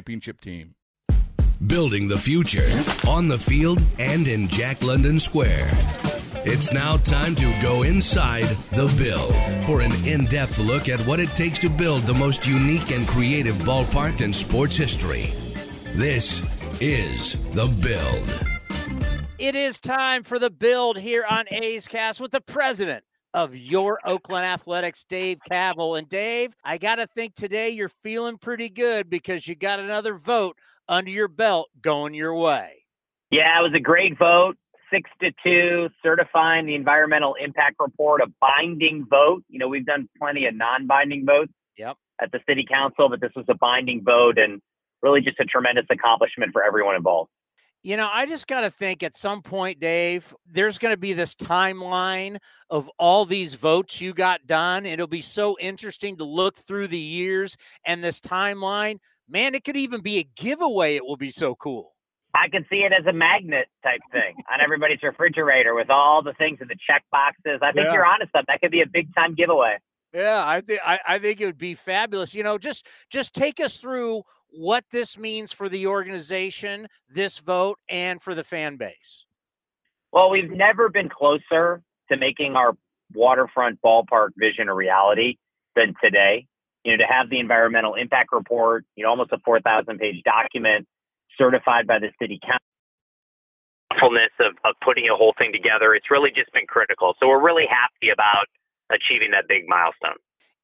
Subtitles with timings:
[0.00, 0.74] championship team.
[1.66, 2.70] Building the future
[3.06, 5.68] on the field and in Jack London Square.
[6.46, 9.34] It's now time to go inside the Build
[9.66, 13.06] for an in depth look at what it takes to build the most unique and
[13.06, 15.34] creative ballpark in sports history.
[15.94, 16.42] This
[16.80, 18.46] is The Build.
[19.38, 24.00] It is time for the build here on A's Cast with the president of your
[24.04, 25.98] Oakland Athletics, Dave Kaval.
[25.98, 30.14] And Dave, I got to think today you're feeling pretty good because you got another
[30.14, 30.56] vote
[30.88, 32.84] under your belt going your way.
[33.30, 34.56] Yeah, it was a great vote.
[34.92, 39.44] Six to two, certifying the environmental impact report, a binding vote.
[39.48, 41.96] You know, we've done plenty of non binding votes yep.
[42.20, 44.60] at the city council, but this was a binding vote and
[45.00, 47.30] really just a tremendous accomplishment for everyone involved.
[47.82, 51.14] You know, I just got to think at some point, Dave, there's going to be
[51.14, 52.36] this timeline
[52.68, 54.84] of all these votes you got done.
[54.84, 57.56] It'll be so interesting to look through the years
[57.86, 58.98] and this timeline.
[59.28, 60.96] Man, it could even be a giveaway.
[60.96, 61.94] It will be so cool.
[62.34, 66.34] I can see it as a magnet type thing on everybody's refrigerator with all the
[66.34, 67.60] things in the check boxes.
[67.62, 67.94] I think yeah.
[67.94, 68.34] you're honest.
[68.34, 69.78] Up that could be a big time giveaway.
[70.12, 72.34] Yeah, I think I think it would be fabulous.
[72.34, 74.22] You know, just just take us through
[74.52, 79.26] what this means for the organization, this vote, and for the fan base.
[80.12, 82.76] Well, we've never been closer to making our
[83.14, 85.36] waterfront ballpark vision a reality
[85.76, 86.46] than today.
[86.84, 90.86] You know, to have the environmental impact report, you know, almost a 4,000 page document
[91.36, 92.60] certified by the city council
[94.00, 97.14] of, of putting a whole thing together, it's really just been critical.
[97.20, 98.46] So we're really happy about
[98.90, 100.16] achieving that big milestone.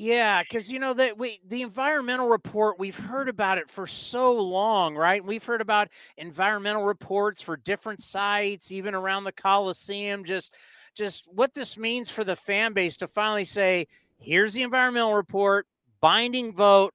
[0.00, 4.32] Yeah, because you know that we the environmental report we've heard about it for so
[4.32, 5.22] long, right?
[5.22, 10.24] We've heard about environmental reports for different sites, even around the Coliseum.
[10.24, 10.54] Just,
[10.96, 15.66] just what this means for the fan base to finally say, "Here's the environmental report,
[16.00, 16.94] binding vote."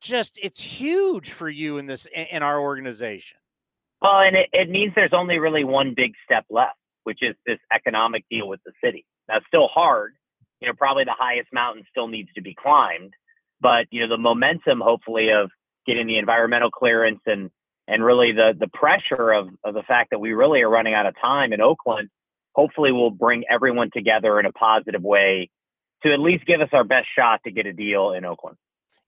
[0.00, 3.36] Just, it's huge for you in this in our organization.
[4.00, 7.58] Well, and it, it means there's only really one big step left, which is this
[7.70, 9.04] economic deal with the city.
[9.28, 10.14] Now, still hard
[10.60, 13.14] you know, probably the highest mountain still needs to be climbed.
[13.60, 15.50] But, you know, the momentum, hopefully, of
[15.86, 17.50] getting the environmental clearance and,
[17.88, 21.06] and really the, the pressure of, of the fact that we really are running out
[21.06, 22.08] of time in Oakland,
[22.54, 25.50] hopefully will bring everyone together in a positive way
[26.02, 28.56] to at least give us our best shot to get a deal in Oakland.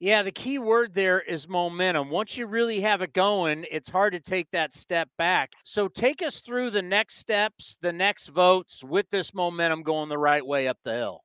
[0.01, 2.09] Yeah, the key word there is momentum.
[2.09, 5.53] Once you really have it going, it's hard to take that step back.
[5.65, 10.17] So take us through the next steps, the next votes with this momentum going the
[10.17, 11.23] right way up the hill.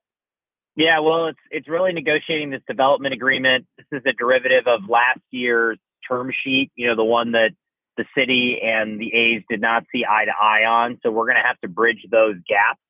[0.76, 3.66] Yeah, well, it's it's really negotiating this development agreement.
[3.78, 6.72] This is a derivative of last year's term sheet.
[6.74, 7.50] You know, the one that
[7.96, 10.98] the city and the A's did not see eye to eye on.
[11.02, 12.80] So we're going to have to bridge those gaps,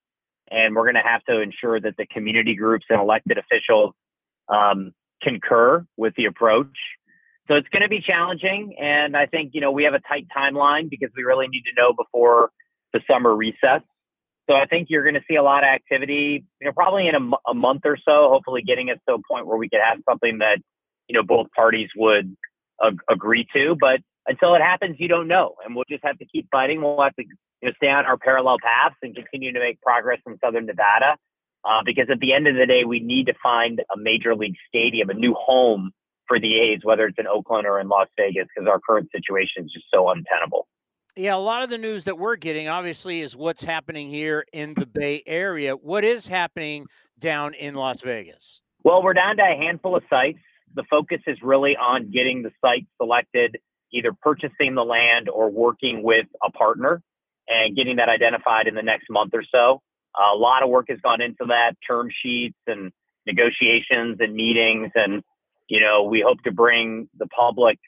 [0.50, 3.92] and we're going to have to ensure that the community groups and elected officials
[4.48, 6.76] um, concur with the approach.
[7.48, 10.26] So it's going to be challenging, and I think you know we have a tight
[10.34, 12.50] timeline because we really need to know before
[12.94, 13.82] the summer recess.
[14.49, 17.15] So I think you're going to see a lot of activity, you know, probably in
[17.15, 19.99] a, a month or so, hopefully getting us to a point where we could have
[20.09, 20.58] something that,
[21.08, 22.37] you know, both parties would
[22.85, 23.76] ag- agree to.
[23.81, 25.55] But until it happens, you don't know.
[25.64, 26.82] And we'll just have to keep fighting.
[26.82, 30.20] We'll have to you know, stay on our parallel paths and continue to make progress
[30.26, 31.17] in Southern Nevada.
[31.64, 34.56] Uh, because at the end of the day, we need to find a major league
[34.69, 35.93] stadium, a new home
[36.29, 39.64] for the A's, whether it's in Oakland or in Las Vegas, because our current situation
[39.64, 40.67] is just so untenable.
[41.16, 44.75] Yeah, a lot of the news that we're getting obviously is what's happening here in
[44.75, 45.76] the Bay Area.
[45.76, 46.87] What is happening
[47.20, 48.61] down in Las Vegas?
[48.82, 50.40] Well, we're down to a handful of sites.
[50.75, 53.58] The focus is really on getting the site selected,
[53.93, 57.00] either purchasing the land or working with a partner
[57.46, 59.82] and getting that identified in the next month or so.
[60.16, 62.90] A lot of work has gone into that, term sheets and
[63.25, 65.22] negotiations and meetings, and
[65.69, 67.78] you know we hope to bring the public,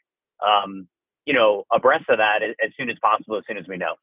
[0.44, 0.88] um,
[1.26, 3.94] you know, abreast of that as, soon as possible, as soon as we know.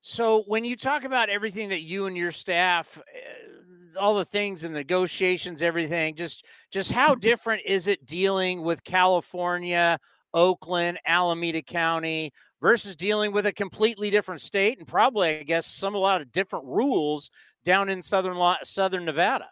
[0.00, 4.64] So when you talk about everything that you and your staff, uh, all the things
[4.64, 9.98] and negotiations, everything, just just how different is it dealing with California,
[10.32, 15.94] Oakland, Alameda County versus dealing with a completely different state and probably, I guess, some
[15.94, 17.30] a lot of different rules
[17.64, 19.46] down in southern southern Nevada.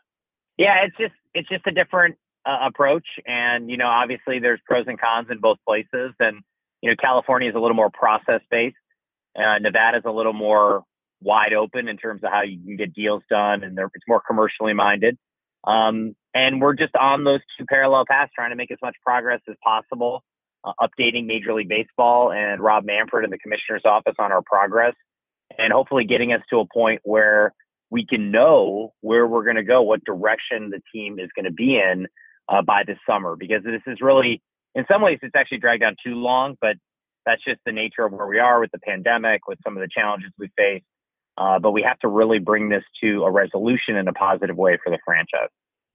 [0.59, 4.85] Yeah, it's just it's just a different uh, approach, and you know, obviously, there's pros
[4.87, 6.43] and cons in both places, and
[6.83, 8.77] you know, California is a little more process based
[9.39, 9.57] uh,
[9.95, 10.85] is a little more
[11.21, 14.73] wide open in terms of how you can get deals done, and it's more commercially
[14.73, 15.17] minded.
[15.65, 19.41] Um, and we're just on those two parallel paths, trying to make as much progress
[19.49, 20.25] as possible,
[20.65, 24.95] uh, updating Major League Baseball and Rob Manfred and the commissioner's office on our progress,
[25.59, 27.53] and hopefully getting us to a point where
[27.91, 31.53] we can know where we're going to go, what direction the team is going to
[31.53, 32.09] be in
[32.49, 33.37] uh, by this summer.
[33.37, 34.43] Because this is really,
[34.75, 36.77] in some ways, it's actually dragged on too long, but
[37.27, 39.89] that's just the nature of where we are with the pandemic, with some of the
[39.89, 40.83] challenges we face.
[41.39, 44.79] Uh, but we have to really bring this to a resolution in a positive way
[44.83, 45.49] for the franchise.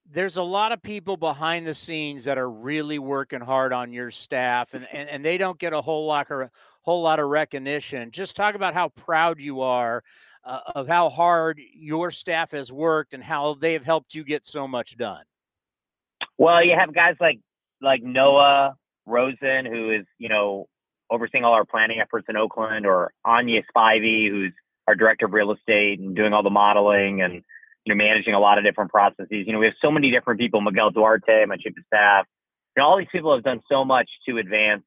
[0.09, 4.09] There's a lot of people behind the scenes that are really working hard on your
[4.09, 6.49] staff, and, and, and they don't get a whole lot of
[6.81, 8.11] whole lot of recognition.
[8.11, 10.03] Just talk about how proud you are
[10.45, 14.45] uh, of how hard your staff has worked and how they have helped you get
[14.45, 15.23] so much done.
[16.37, 17.39] Well, you have guys like
[17.81, 18.75] like Noah
[19.05, 20.67] Rosen, who is you know
[21.09, 24.53] overseeing all our planning efforts in Oakland, or Anya Spivey, who's
[24.87, 27.43] our director of real estate and doing all the modeling and
[27.85, 29.27] you know managing a lot of different processes.
[29.29, 30.61] You know, we have so many different people.
[30.61, 32.25] Miguel Duarte, my chief of staff.
[32.75, 34.83] You know, all these people have done so much to advance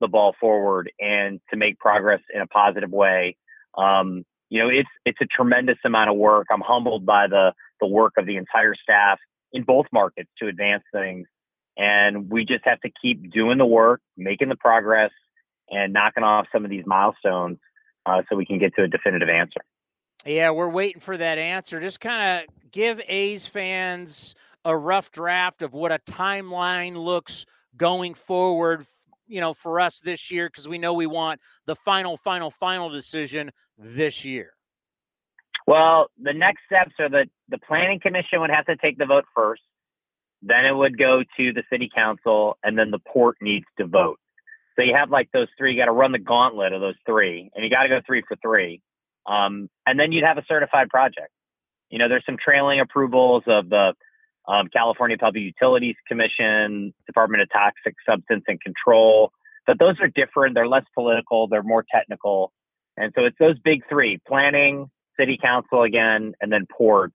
[0.00, 3.36] the ball forward and to make progress in a positive way.
[3.76, 6.46] Um, you know, it's it's a tremendous amount of work.
[6.50, 9.18] I'm humbled by the the work of the entire staff
[9.52, 11.26] in both markets to advance things.
[11.76, 15.10] And we just have to keep doing the work, making the progress,
[15.70, 17.58] and knocking off some of these milestones
[18.06, 19.60] uh, so we can get to a definitive answer.
[20.26, 21.80] Yeah, we're waiting for that answer.
[21.80, 24.34] Just kind of give A's fans
[24.64, 27.44] a rough draft of what a timeline looks
[27.76, 28.86] going forward,
[29.26, 32.88] you know, for us this year because we know we want the final, final, final
[32.88, 34.52] decision this year.
[35.66, 39.24] Well, the next steps are that the planning commission would have to take the vote
[39.34, 39.62] first.
[40.46, 44.18] Then it would go to the city council, and then the port needs to vote.
[44.76, 47.50] So you have like those three, you got to run the gauntlet of those three,
[47.54, 48.82] and you got to go three for three.
[49.26, 51.30] Um, and then you'd have a certified project.
[51.88, 53.94] You know, there's some trailing approvals of the
[54.46, 59.32] um, California Public Utilities Commission, Department of Toxic Substance and Control,
[59.66, 60.54] but those are different.
[60.54, 62.52] They're less political, they're more technical.
[62.98, 67.12] And so it's those big three planning, city council again, and then port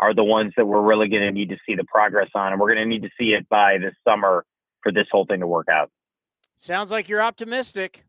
[0.00, 2.52] are the ones that we're really going to need to see the progress on.
[2.52, 4.44] And we're going to need to see it by this summer
[4.82, 5.90] for this whole thing to work out.
[6.56, 8.04] Sounds like you're optimistic.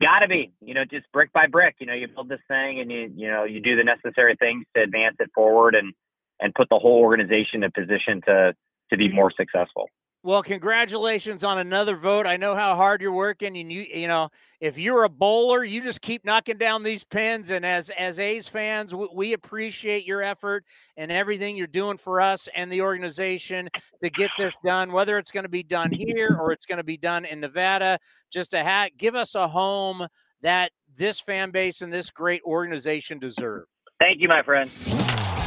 [0.00, 1.76] Got to be, you know, just brick by brick.
[1.78, 4.64] You know, you build this thing, and you, you know, you do the necessary things
[4.74, 5.92] to advance it forward, and
[6.40, 8.54] and put the whole organization in a position to
[8.90, 9.88] to be more successful.
[10.24, 12.28] Well, congratulations on another vote.
[12.28, 14.30] I know how hard you're working, and you you know
[14.60, 17.50] if you're a bowler, you just keep knocking down these pins.
[17.50, 20.64] And as as A's fans, we, we appreciate your effort
[20.96, 23.68] and everything you're doing for us and the organization
[24.04, 24.92] to get this done.
[24.92, 27.98] Whether it's going to be done here or it's going to be done in Nevada,
[28.30, 30.06] just to ha- give us a home
[30.42, 33.64] that this fan base and this great organization deserve.
[33.98, 34.70] Thank you, my friend.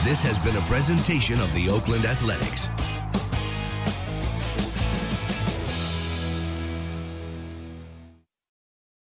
[0.04, 2.68] This has been a presentation of the Oakland Athletics.